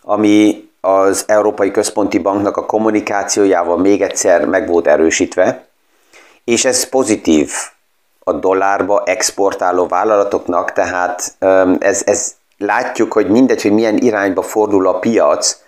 ami 0.03 0.69
az 0.81 1.25
Európai 1.27 1.71
Központi 1.71 2.19
Banknak 2.19 2.57
a 2.57 2.67
kommunikációjával 2.67 3.79
még 3.79 4.03
egyszer 4.03 4.45
meg 4.45 4.69
volt 4.69 4.87
erősítve, 4.87 5.67
és 6.45 6.65
ez 6.65 6.89
pozitív 6.89 7.53
a 8.19 8.33
dollárba 8.33 9.03
exportáló 9.05 9.87
vállalatoknak, 9.87 10.73
tehát 10.73 11.35
ez, 11.79 12.03
ez 12.07 12.35
látjuk, 12.59 13.13
hogy 13.13 13.29
mindegy, 13.29 13.63
hogy 13.63 13.73
milyen 13.73 13.97
irányba 13.97 14.43
fordul 14.43 14.87
a 14.87 14.99
piac, 14.99 15.65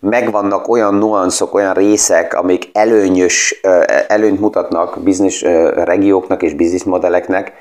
megvannak 0.00 0.68
olyan 0.68 0.94
nuanszok, 0.94 1.54
olyan 1.54 1.74
részek, 1.74 2.34
amik 2.34 2.68
előnyös, 2.72 3.60
előnyt 4.08 4.40
mutatnak 4.40 5.02
biznisz 5.02 5.40
regióknak 5.74 6.42
és 6.42 6.54
bizniszmodelleknek. 6.54 7.52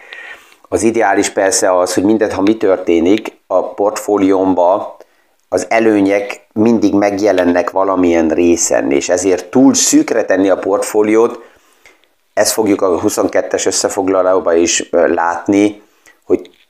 Az 0.70 0.84
ideális 0.84 1.30
persze 1.30 1.78
az, 1.80 1.94
hogy 1.94 2.04
mindent, 2.04 2.34
ha 2.34 2.42
mi 2.42 2.58
történik, 2.58 3.38
a 3.48 3.74
portfóliómba 3.74 4.98
az 5.50 5.66
előnyek 5.70 6.48
mindig 6.54 6.94
megjelennek 6.94 7.70
valamilyen 7.70 8.30
részen, 8.30 8.92
és 8.92 9.10
ezért 9.10 9.46
túl 9.46 9.74
szűkre 9.74 10.26
tenni 10.26 10.50
a 10.50 10.58
portfóliót, 10.58 11.40
ezt 12.34 12.52
fogjuk 12.52 12.82
a 12.82 13.00
22-es 13.02 13.66
összefoglalóban 13.66 14.58
is 14.58 14.90
látni, 14.92 15.82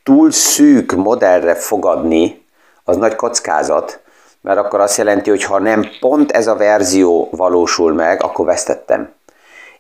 túl 0.07 0.31
szűk 0.31 0.91
modellre 0.91 1.55
fogadni, 1.55 2.45
az 2.83 2.97
nagy 2.97 3.15
kockázat, 3.15 3.99
mert 4.41 4.57
akkor 4.57 4.79
azt 4.79 4.97
jelenti, 4.97 5.29
hogy 5.29 5.43
ha 5.43 5.59
nem 5.59 5.85
pont 5.99 6.31
ez 6.31 6.47
a 6.47 6.55
verzió 6.55 7.29
valósul 7.31 7.93
meg, 7.93 8.23
akkor 8.23 8.45
vesztettem. 8.45 9.13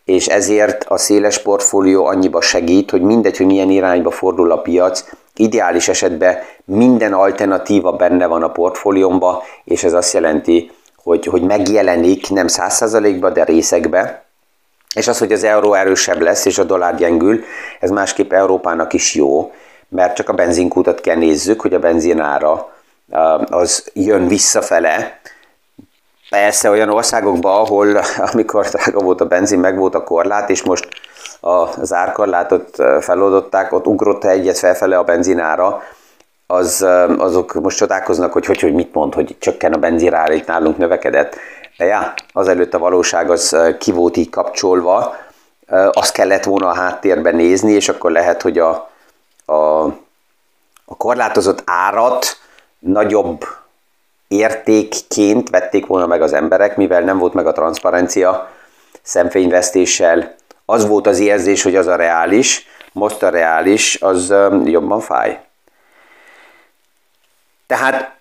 És 0.05 0.27
ezért 0.27 0.83
a 0.83 0.97
széles 0.97 1.41
portfólió 1.41 2.05
annyiba 2.05 2.41
segít, 2.41 2.91
hogy 2.91 3.01
mindegy, 3.01 3.37
hogy 3.37 3.45
milyen 3.45 3.69
irányba 3.69 4.11
fordul 4.11 4.51
a 4.51 4.61
piac, 4.61 5.03
ideális 5.35 5.87
esetben 5.87 6.37
minden 6.65 7.13
alternatíva 7.13 7.91
benne 7.91 8.25
van 8.25 8.43
a 8.43 8.51
portfóliómba, 8.51 9.43
és 9.63 9.83
ez 9.83 9.93
azt 9.93 10.13
jelenti, 10.13 10.71
hogy, 10.95 11.25
hogy 11.25 11.41
megjelenik 11.41 12.29
nem 12.29 12.45
100%-ba, 12.49 13.29
de 13.29 13.43
részekbe, 13.43 14.25
és 14.95 15.07
az, 15.07 15.17
hogy 15.17 15.31
az 15.31 15.43
euró 15.43 15.73
erősebb 15.73 16.21
lesz, 16.21 16.45
és 16.45 16.57
a 16.57 16.63
dollár 16.63 16.95
gyengül, 16.95 17.43
ez 17.79 17.89
másképp 17.89 18.33
Európának 18.33 18.93
is 18.93 19.15
jó, 19.15 19.51
mert 19.89 20.15
csak 20.15 20.29
a 20.29 20.33
benzinkútat 20.33 21.01
kell 21.01 21.15
nézzük, 21.15 21.61
hogy 21.61 21.73
a 21.73 21.79
benzinára 21.79 22.69
az 23.49 23.91
jön 23.93 24.27
visszafele. 24.27 25.19
Persze 26.29 26.69
olyan 26.69 26.89
országokban, 26.89 27.61
ahol 27.61 27.97
amikor 28.31 28.65
drága 28.65 28.99
volt 28.99 29.21
a 29.21 29.25
benzin, 29.25 29.59
meg 29.59 29.77
volt 29.77 29.95
a 29.95 30.03
korlát, 30.03 30.49
és 30.49 30.63
most 30.63 30.87
az 31.39 31.93
árkorlátot 31.93 32.75
feloldották, 32.99 33.71
ott 33.71 33.87
ugrott 33.87 34.23
egyet 34.23 34.57
felfele 34.57 34.97
a 34.97 35.03
benzinára, 35.03 35.83
az, 36.47 36.85
azok 37.17 37.53
most 37.53 37.77
csodálkoznak, 37.77 38.31
hogy, 38.33 38.45
hogy 38.45 38.59
hogy 38.59 38.73
mit 38.73 38.93
mond, 38.93 39.13
hogy 39.13 39.35
csökken 39.39 39.73
a 39.73 39.77
benzinár, 39.77 40.31
itt 40.31 40.47
nálunk 40.47 40.77
növekedett. 40.77 41.35
De 41.77 41.85
já, 41.85 42.13
azelőtt 42.33 42.73
a 42.73 42.79
valóság 42.79 43.29
az 43.29 43.57
ki 43.79 43.91
volt 43.91 44.17
így 44.17 44.29
kapcsolva, 44.29 45.15
azt 45.91 46.11
kellett 46.11 46.43
volna 46.43 46.67
a 46.67 46.75
háttérben 46.75 47.35
nézni, 47.35 47.71
és 47.71 47.89
akkor 47.89 48.11
lehet, 48.11 48.41
hogy 48.41 48.59
a, 48.59 48.89
a, 49.47 49.85
a 50.85 50.95
korlátozott 50.97 51.61
árat 51.65 52.25
nagyobb 52.79 53.45
értékként 54.27 55.49
vették 55.49 55.85
volna 55.85 56.05
meg 56.05 56.21
az 56.21 56.33
emberek, 56.33 56.77
mivel 56.77 57.01
nem 57.01 57.17
volt 57.17 57.33
meg 57.33 57.47
a 57.47 57.51
transzparencia 57.51 58.49
szemfényvesztéssel. 59.01 60.35
Az 60.65 60.87
volt 60.87 61.07
az 61.07 61.19
érzés, 61.19 61.63
hogy 61.63 61.75
az 61.75 61.87
a 61.87 61.95
reális, 61.95 62.67
most 62.91 63.23
a 63.23 63.29
reális, 63.29 64.01
az 64.01 64.33
jobban 64.63 64.99
fáj. 64.99 65.39
Tehát 67.67 68.15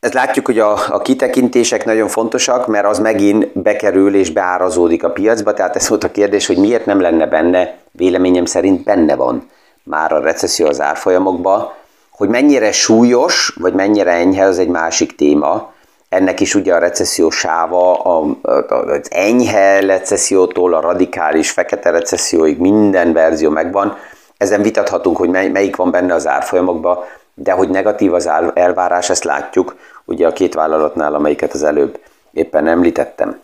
ez 0.00 0.12
látjuk, 0.12 0.46
hogy 0.46 0.58
a, 0.58 0.94
a 0.94 1.02
kitekintések 1.02 1.84
nagyon 1.84 2.08
fontosak, 2.08 2.66
mert 2.66 2.86
az 2.86 2.98
megint 2.98 3.58
bekerül 3.58 4.14
és 4.14 4.30
beárazódik 4.30 5.04
a 5.04 5.10
piacba, 5.10 5.54
tehát 5.54 5.76
ez 5.76 5.88
volt 5.88 6.04
a 6.04 6.10
kérdés, 6.10 6.46
hogy 6.46 6.58
miért 6.58 6.86
nem 6.86 7.00
lenne 7.00 7.26
benne, 7.26 7.78
véleményem 7.90 8.44
szerint 8.44 8.84
benne 8.84 9.14
van 9.14 9.50
már 9.88 10.12
a 10.12 10.20
recesszió 10.20 10.66
az 10.66 10.80
árfolyamokba, 10.80 11.74
hogy 12.10 12.28
mennyire 12.28 12.72
súlyos, 12.72 13.54
vagy 13.60 13.72
mennyire 13.72 14.10
enyhe, 14.12 14.44
az 14.44 14.58
egy 14.58 14.68
másik 14.68 15.14
téma. 15.14 15.72
Ennek 16.08 16.40
is 16.40 16.54
ugye 16.54 16.74
a 16.74 16.78
recesszió 16.78 17.30
sáva, 17.30 17.92
az 17.92 19.08
enyhe 19.10 19.80
recessziótól 19.80 20.74
a 20.74 20.80
radikális 20.80 21.50
fekete 21.50 21.90
recesszióig 21.90 22.58
minden 22.58 23.12
verzió 23.12 23.50
megvan. 23.50 23.96
Ezen 24.36 24.62
vitathatunk, 24.62 25.16
hogy 25.16 25.28
melyik 25.28 25.76
van 25.76 25.90
benne 25.90 26.14
az 26.14 26.26
árfolyamokban, 26.26 26.98
de 27.34 27.52
hogy 27.52 27.68
negatív 27.68 28.14
az 28.14 28.28
elvárás, 28.54 29.10
ezt 29.10 29.24
látjuk 29.24 29.76
ugye 30.04 30.26
a 30.26 30.32
két 30.32 30.54
vállalatnál, 30.54 31.14
amelyiket 31.14 31.52
az 31.52 31.62
előbb 31.62 32.00
éppen 32.32 32.66
említettem. 32.66 33.40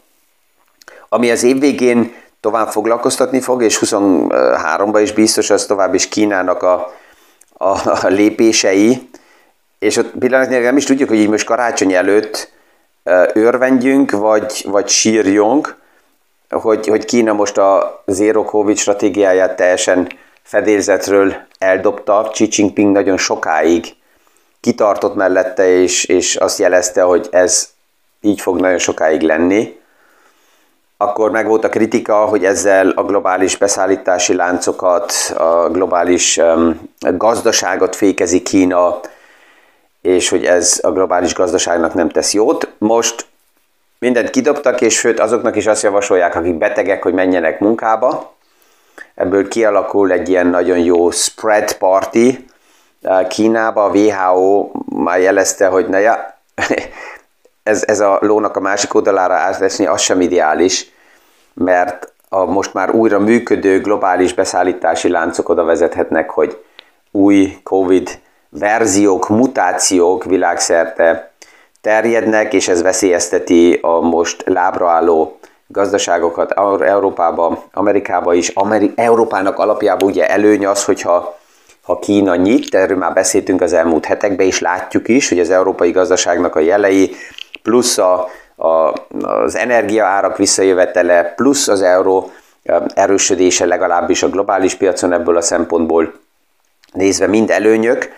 Ami 1.09 1.31
az 1.31 1.43
év 1.43 1.61
végén 1.61 2.13
tovább 2.45 2.69
foglalkoztatni 2.69 3.41
fog, 3.41 3.63
és 3.63 3.79
23-ban 3.81 4.99
is 5.03 5.13
biztos, 5.13 5.51
az 5.51 5.67
tovább 5.67 5.95
is 5.95 6.09
Kínának 6.09 6.63
a, 6.63 6.93
a, 7.53 7.69
a 8.03 8.07
lépései, 8.07 9.09
és 9.79 9.97
ott 9.97 10.11
pillanatnyilag 10.19 10.65
nem 10.65 10.77
is 10.77 10.85
tudjuk, 10.85 11.09
hogy 11.09 11.19
így 11.19 11.29
most 11.29 11.47
karácsony 11.47 11.93
előtt 11.93 12.53
örvendjünk, 13.33 14.11
vagy, 14.11 14.65
vagy 14.69 14.89
sírjunk, 14.89 15.77
hogy, 16.51 16.87
hogy 16.87 17.05
Kína 17.05 17.33
most 17.33 17.59
a 17.59 18.03
Zero 18.07 18.45
Covid 18.45 18.77
stratégiáját 18.77 19.57
teljesen 19.57 20.09
fedélzetről 20.43 21.35
eldobta. 21.59 22.29
Xi 22.33 22.49
Jinping 22.51 22.93
nagyon 22.93 23.17
sokáig 23.17 23.85
kitartott 24.61 25.15
mellette, 25.15 25.69
és, 25.69 26.05
és 26.05 26.37
azt 26.37 26.59
jelezte, 26.59 27.03
hogy 27.03 27.29
ez 27.31 27.69
így 28.21 28.41
fog 28.41 28.61
nagyon 28.61 28.79
sokáig 28.79 29.21
lenni. 29.21 29.83
Akkor 30.97 31.31
meg 31.31 31.47
volt 31.47 31.65
a 31.65 31.69
kritika, 31.69 32.15
hogy 32.15 32.45
ezzel 32.45 32.89
a 32.89 33.03
globális 33.03 33.57
beszállítási 33.57 34.35
láncokat, 34.35 35.13
a 35.37 35.69
globális 35.69 36.41
gazdaságot 36.99 37.97
fékezi 37.97 38.43
Kína, 38.43 39.01
és 40.03 40.29
hogy 40.29 40.45
ez 40.45 40.81
a 40.83 40.91
globális 40.91 41.35
gazdaságnak 41.35 41.95
nem 41.95 42.09
tesz 42.09 42.33
jót. 42.33 42.69
Most 42.79 43.27
mindent 43.99 44.31
kidobtak, 44.31 44.81
és 44.81 45.01
főt 45.01 45.21
azoknak 45.21 45.57
is 45.57 45.67
azt 45.67 45.83
javasolják, 45.83 46.35
akik 46.35 46.55
betegek, 46.55 47.03
hogy 47.03 47.13
menjenek 47.13 47.61
munkába, 47.61 48.35
ebből 49.15 49.49
kialakul 49.49 50.13
egy 50.13 50.29
ilyen 50.29 50.47
nagyon 50.47 50.79
jó 50.79 51.11
spread 51.11 51.73
party. 51.73 52.45
Kínába 53.29 53.85
a 53.85 53.91
WHO 53.91 54.71
már 54.89 55.21
jelezte, 55.21 55.67
hogy 55.67 55.89
na 55.89 55.99
ja, 55.99 56.39
ez, 57.65 57.83
ez 57.87 58.01
a 58.01 58.19
lónak 58.21 58.57
a 58.57 58.61
másik 58.61 58.95
oldalára 58.95 59.35
átesni, 59.35 59.87
az 59.87 60.01
sem 60.01 60.21
ideális, 60.21 60.91
mert 61.55 62.13
a 62.29 62.45
most 62.45 62.75
már 62.75 62.91
újra 62.91 63.19
működő 63.19 63.81
globális 63.81 64.35
beszállítási 64.35 65.09
láncok 65.09 65.49
oda 65.49 65.65
vezethetnek, 65.65 66.31
hogy 66.31 66.65
új 67.11 67.57
COVID 67.63 68.19
verziók, 68.49 69.29
mutációk 69.29 70.25
világszerte 70.25 71.33
terjednek, 71.81 72.53
és 72.53 72.69
ez 72.69 72.83
veszélyezteti 72.83 73.79
a 73.83 74.01
most 74.01 74.43
lábra 74.47 74.91
álló 74.91 75.39
gazdaságokat 75.67 76.53
Európába, 76.81 77.65
Amerikába 77.73 78.35
is. 78.35 78.49
Ameri- 78.49 78.93
Európának 78.95 79.59
alapjában 79.59 80.09
ugye 80.09 80.29
előny 80.29 80.67
az, 80.67 80.85
hogyha 80.85 81.39
ha 81.85 81.99
Kína 81.99 82.35
nyit, 82.37 82.75
erről 82.75 82.97
már 82.97 83.13
beszéltünk 83.13 83.61
az 83.61 83.73
elmúlt 83.73 84.05
hetekben, 84.05 84.47
és 84.47 84.61
látjuk 84.61 85.09
is, 85.09 85.29
hogy 85.29 85.39
az 85.39 85.51
európai 85.51 85.91
gazdaságnak 85.91 86.57
a 86.57 86.61
jelei, 86.61 87.15
plusz 87.65 87.99
a, 87.99 88.29
a, 88.57 88.93
az 89.23 89.57
energiaárak 89.57 90.37
visszajövetele, 90.37 91.23
plusz 91.23 91.69
az 91.69 91.83
euró 91.83 92.31
erősödése 92.95 93.67
legalábbis 93.67 94.23
a 94.23 94.29
globális 94.29 94.75
piacon 94.75 95.13
ebből 95.13 95.37
a 95.37 95.41
szempontból 95.41 96.13
nézve 96.93 97.27
mind 97.27 97.51
előnyök, 97.51 98.13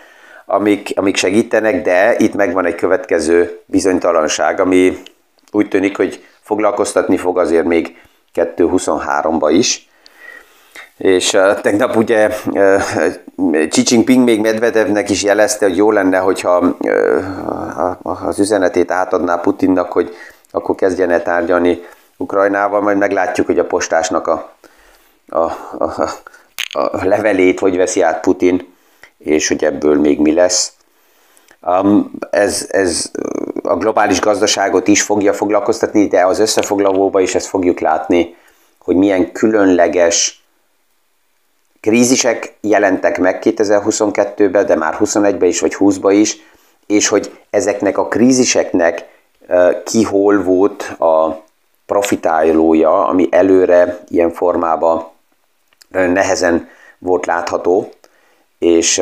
amik, 0.45 0.91
amik 0.95 1.15
segítenek, 1.15 1.81
de 1.81 2.15
itt 2.17 2.33
megvan 2.33 2.65
egy 2.65 2.75
következő 2.75 3.59
bizonytalanság, 3.65 4.59
ami 4.59 4.97
úgy 5.51 5.67
tűnik, 5.67 5.97
hogy 5.97 6.25
foglalkoztatni 6.41 7.17
fog 7.17 7.37
azért 7.37 7.65
még 7.65 8.01
2023-ba 8.33 9.49
is. 9.51 9.89
És 10.97 11.37
tegnap 11.61 11.95
ugye 11.95 12.29
Xi 13.69 13.81
Jinping 13.85 14.23
még 14.23 14.41
Medvedevnek 14.41 15.09
is 15.09 15.23
jelezte, 15.23 15.65
hogy 15.65 15.77
jó 15.77 15.91
lenne, 15.91 16.17
hogyha 16.17 16.75
uh, 16.79 18.27
az 18.27 18.39
üzenetét 18.39 18.91
átadná 18.91 19.35
Putinnak, 19.35 19.91
hogy 19.91 20.15
akkor 20.51 20.75
kezdjen 20.75 21.23
tárgyalni 21.23 21.79
Ukrajnával, 22.17 22.81
majd 22.81 22.97
meglátjuk, 22.97 23.45
hogy 23.45 23.59
a 23.59 23.65
postásnak 23.65 24.27
a, 24.27 24.53
a, 25.27 25.41
a, 25.77 26.21
a 26.71 27.05
levelét 27.05 27.59
hogy 27.59 27.77
veszi 27.77 28.01
át 28.01 28.21
Putin, 28.21 28.73
és 29.17 29.47
hogy 29.47 29.63
ebből 29.63 29.99
még 29.99 30.19
mi 30.19 30.33
lesz. 30.33 30.71
Um, 31.61 32.11
ez, 32.29 32.67
ez 32.69 33.11
a 33.63 33.75
globális 33.75 34.19
gazdaságot 34.19 34.87
is 34.87 35.01
fogja 35.01 35.33
foglalkoztatni, 35.33 36.07
de 36.07 36.25
az 36.25 36.39
összefoglalóban 36.39 37.21
is 37.21 37.35
ezt 37.35 37.47
fogjuk 37.47 37.79
látni, 37.79 38.35
hogy 38.79 38.95
milyen 38.95 39.31
különleges 39.31 40.36
krízisek 41.87 42.53
jelentek 42.61 43.19
meg 43.19 43.41
2022-ben, 43.43 44.65
de 44.65 44.75
már 44.75 44.97
21-ben 44.99 45.49
is, 45.49 45.59
vagy 45.59 45.75
20-ban 45.79 46.11
is, 46.13 46.37
és 46.85 47.07
hogy 47.07 47.39
ezeknek 47.49 47.97
a 47.97 48.07
kríziseknek 48.07 49.05
ki 49.83 50.03
hol 50.03 50.43
volt 50.43 50.95
a 50.99 51.43
profitálója, 51.85 53.07
ami 53.07 53.27
előre 53.31 53.99
ilyen 54.07 54.31
formában 54.31 55.07
nehezen 55.89 56.69
volt 56.99 57.25
látható, 57.25 57.89
és 58.59 59.01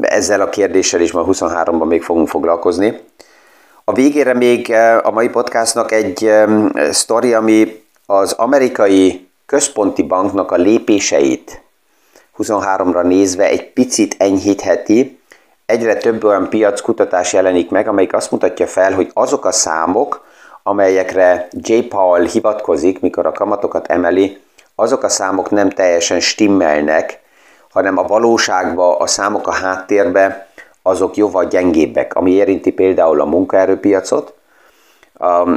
ezzel 0.00 0.40
a 0.40 0.48
kérdéssel 0.48 1.00
is 1.00 1.12
ma 1.12 1.24
23-ban 1.24 1.86
még 1.86 2.02
fogunk 2.02 2.28
foglalkozni. 2.28 3.00
A 3.84 3.92
végére 3.92 4.34
még 4.34 4.72
a 5.02 5.10
mai 5.10 5.28
podcastnak 5.28 5.92
egy 5.92 6.30
sztori, 6.90 7.34
ami 7.34 7.82
az 8.06 8.32
amerikai 8.32 9.28
központi 9.46 10.02
banknak 10.02 10.50
a 10.50 10.56
lépéseit 10.56 11.66
23-ra 12.38 13.02
nézve 13.02 13.48
egy 13.48 13.72
picit 13.72 14.14
enyhítheti. 14.18 15.20
Egyre 15.66 15.96
több 15.96 16.24
olyan 16.24 16.48
piackutatás 16.48 17.32
jelenik 17.32 17.70
meg, 17.70 17.88
amelyik 17.88 18.12
azt 18.12 18.30
mutatja 18.30 18.66
fel, 18.66 18.92
hogy 18.92 19.10
azok 19.14 19.44
a 19.44 19.52
számok, 19.52 20.24
amelyekre 20.62 21.48
J. 21.50 21.78
Powell 21.78 22.24
hivatkozik, 22.24 23.00
mikor 23.00 23.26
a 23.26 23.32
kamatokat 23.32 23.86
emeli, 23.86 24.40
azok 24.74 25.02
a 25.02 25.08
számok 25.08 25.50
nem 25.50 25.70
teljesen 25.70 26.20
stimmelnek, 26.20 27.20
hanem 27.70 27.98
a 27.98 28.06
valóságban 28.06 28.96
a 29.00 29.06
számok 29.06 29.46
a 29.46 29.52
háttérbe 29.52 30.48
azok 30.82 31.16
jóval 31.16 31.44
gyengébbek, 31.44 32.14
ami 32.14 32.30
érinti 32.30 32.72
például 32.72 33.20
a 33.20 33.24
munkaerőpiacot. 33.24 34.34
A 35.14 35.48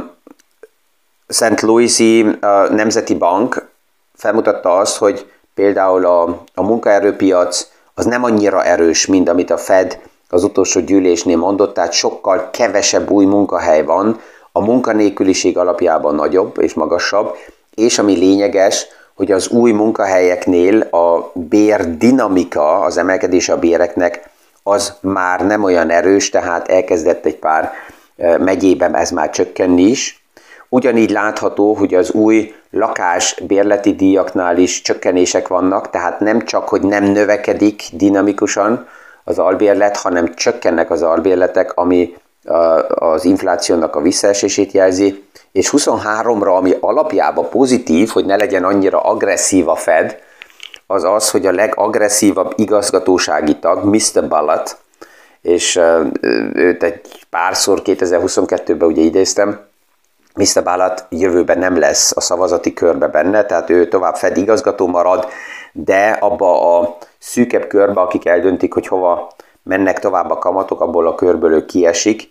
St. 1.28 1.60
Louis-i 1.60 2.38
Nemzeti 2.70 3.14
Bank 3.14 3.68
felmutatta 4.14 4.76
azt, 4.76 4.96
hogy 4.96 5.31
például 5.54 6.06
a, 6.06 6.22
a 6.54 6.62
munkaerőpiac 6.62 7.68
az 7.94 8.04
nem 8.04 8.24
annyira 8.24 8.64
erős, 8.64 9.06
mint 9.06 9.28
amit 9.28 9.50
a 9.50 9.56
Fed 9.56 9.98
az 10.28 10.44
utolsó 10.44 10.80
gyűlésnél 10.80 11.36
mondott, 11.36 11.74
tehát 11.74 11.92
sokkal 11.92 12.50
kevesebb 12.50 13.10
új 13.10 13.24
munkahely 13.24 13.84
van, 13.84 14.20
a 14.52 14.60
munkanélküliség 14.60 15.58
alapjában 15.58 16.14
nagyobb 16.14 16.60
és 16.60 16.74
magasabb, 16.74 17.36
és 17.74 17.98
ami 17.98 18.14
lényeges, 18.14 18.86
hogy 19.14 19.32
az 19.32 19.48
új 19.48 19.72
munkahelyeknél 19.72 20.80
a 20.80 21.30
bér 21.34 21.96
dinamika, 21.96 22.80
az 22.80 22.98
emelkedés 22.98 23.48
a 23.48 23.58
béreknek 23.58 24.30
az 24.62 24.92
már 25.00 25.46
nem 25.46 25.62
olyan 25.62 25.90
erős, 25.90 26.30
tehát 26.30 26.68
elkezdett 26.68 27.24
egy 27.24 27.36
pár 27.36 27.72
megyében 28.38 28.96
ez 28.96 29.10
már 29.10 29.30
csökkenni 29.30 29.82
is. 29.82 30.21
Ugyanígy 30.74 31.10
látható, 31.10 31.74
hogy 31.74 31.94
az 31.94 32.10
új 32.10 32.54
lakás 32.70 33.40
bérleti 33.46 33.94
díjaknál 33.94 34.58
is 34.58 34.82
csökkenések 34.82 35.48
vannak, 35.48 35.90
tehát 35.90 36.20
nem 36.20 36.44
csak, 36.44 36.68
hogy 36.68 36.82
nem 36.82 37.04
növekedik 37.04 37.82
dinamikusan 37.92 38.88
az 39.24 39.38
albérlet, 39.38 39.96
hanem 39.96 40.34
csökkennek 40.34 40.90
az 40.90 41.02
albérletek, 41.02 41.72
ami 41.76 42.16
az 42.88 43.24
inflációnak 43.24 43.96
a 43.96 44.00
visszaesését 44.00 44.72
jelzi, 44.72 45.24
és 45.52 45.70
23-ra, 45.76 46.56
ami 46.56 46.74
alapjában 46.80 47.48
pozitív, 47.48 48.08
hogy 48.08 48.24
ne 48.24 48.36
legyen 48.36 48.64
annyira 48.64 49.00
agresszív 49.00 49.68
a 49.68 49.74
Fed, 49.74 50.18
az 50.86 51.04
az, 51.04 51.30
hogy 51.30 51.46
a 51.46 51.52
legagresszívabb 51.52 52.52
igazgatósági 52.56 53.58
tag, 53.58 53.84
Mr. 53.84 54.28
Ballat, 54.28 54.78
és 55.42 55.80
őt 56.52 56.82
egy 56.82 57.00
párszor 57.30 57.82
2022-ben 57.84 58.88
ugye 58.88 59.02
idéztem, 59.02 59.70
Mr. 60.34 60.62
Bállat 60.62 61.06
jövőben 61.08 61.58
nem 61.58 61.78
lesz 61.78 62.16
a 62.16 62.20
szavazati 62.20 62.72
körbe 62.72 63.06
benne, 63.06 63.44
tehát 63.44 63.70
ő 63.70 63.88
tovább 63.88 64.16
Fed 64.16 64.36
igazgató 64.36 64.86
marad, 64.86 65.26
de 65.72 66.08
abba 66.20 66.78
a 66.78 66.96
szűkebb 67.18 67.66
körbe, 67.66 68.00
akik 68.00 68.26
eldöntik, 68.26 68.74
hogy 68.74 68.86
hova 68.86 69.32
mennek 69.62 69.98
tovább 69.98 70.30
a 70.30 70.38
kamatok, 70.38 70.80
abból 70.80 71.06
a 71.06 71.14
körből 71.14 71.52
ő 71.52 71.64
kiesik, 71.64 72.30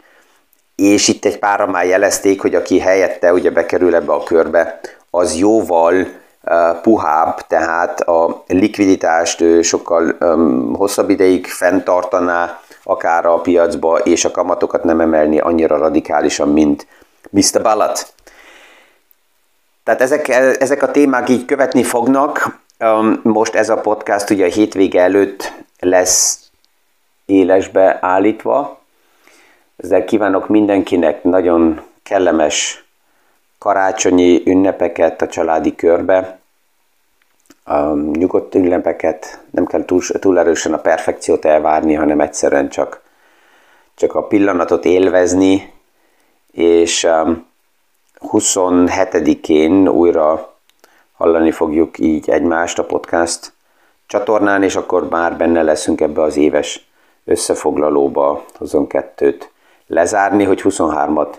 és 0.76 1.08
itt 1.08 1.26
egy 1.26 1.40
pára 1.40 1.66
már 1.66 1.86
jelezték, 1.86 2.42
hogy 2.42 2.56
aki 2.56 2.80
helyette 2.80 3.34
ugye 3.34 3.52
bekerül 3.52 3.96
ebbe 3.96 4.14
a 4.14 4.24
körbe, 4.24 4.80
az 5.10 5.36
jóval 5.36 5.94
uh, 5.94 6.82
puhább, 6.82 7.48
tehát 7.48 8.02
a 8.02 8.44
likviditást 8.48 9.42
ő 9.42 9.62
sokkal 9.62 10.16
um, 10.20 10.74
hosszabb 10.76 11.10
ideig 11.10 11.48
fenntartaná 11.48 12.60
akár 12.84 13.26
a 13.26 13.36
piacba, 13.36 13.98
és 13.98 14.26
a 14.26 14.32
kamatokat 14.32 14.84
nem 14.84 15.00
emelni 15.00 15.40
annyira 15.40 15.78
radikálisan, 15.78 16.48
mint 16.48 16.88
Mr. 17.30 17.62
Ballat. 17.62 18.14
Tehát 19.84 20.02
ezek, 20.02 20.28
ezek 20.62 20.84
a 20.84 20.92
témák 20.92 21.30
így 21.30 21.46
követni 21.46 21.84
fognak. 21.84 22.60
Um, 22.80 23.20
most 23.24 23.56
ez 23.56 23.70
a 23.70 23.82
podcast 23.82 24.30
ugye 24.30 24.46
a 24.46 24.50
hétvége 24.50 25.02
előtt 25.02 25.54
lesz 25.80 26.52
élesbe 27.26 27.98
állítva. 28.02 28.80
Ezzel 29.78 30.06
kívánok 30.06 30.48
mindenkinek 30.48 31.24
nagyon 31.24 31.82
kellemes 32.04 32.86
karácsonyi 33.58 34.42
ünnepeket 34.46 35.22
a 35.22 35.28
családi 35.28 35.76
körbe, 35.76 36.40
um, 37.68 38.12
nyugodt 38.12 38.56
ünnepeket, 38.56 39.42
nem 39.52 39.66
kell 39.66 39.86
túl, 39.86 40.02
túl 40.02 40.40
erősen 40.40 40.74
a 40.74 40.78
perfekciót 40.78 41.46
elvárni, 41.46 41.94
hanem 41.94 42.20
egyszerűen 42.20 42.70
csak, 42.70 43.02
csak 43.96 44.16
a 44.16 44.28
pillanatot 44.28 44.86
élvezni, 44.86 45.74
és 46.52 47.04
um, 47.04 47.46
27-én 48.22 49.88
újra 49.88 50.56
hallani 51.14 51.52
fogjuk 51.52 52.00
így 52.00 52.30
egymást 52.30 52.80
a 52.80 52.86
podcast 52.86 53.54
csatornán, 54.08 54.64
és 54.64 54.76
akkor 54.76 55.10
már 55.10 55.38
benne 55.38 55.62
leszünk 55.62 56.02
ebbe 56.02 56.22
az 56.22 56.38
éves 56.38 56.90
összefoglalóba 57.26 58.46
22-t 58.60 59.42
lezárni, 59.88 60.44
hogy 60.44 60.62
23-at 60.64 61.34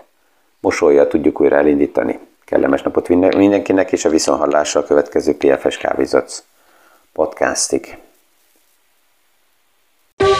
mosolya 0.59 1.07
tudjuk 1.07 1.41
újra 1.41 1.55
elindítani. 1.55 2.19
Kellemes 2.45 2.81
napot 2.81 3.07
mindenkinek, 3.07 3.91
és 3.91 4.05
a 4.05 4.09
viszonhallásra 4.09 4.79
a 4.79 4.83
következő 4.83 5.37
PFS 5.37 5.77
Kávézatsz 5.77 6.43
podcastig. 7.13 7.97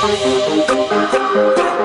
Thank 0.03 1.77
you. 1.77 1.82